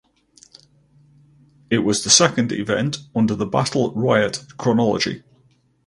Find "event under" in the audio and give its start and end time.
2.51-3.35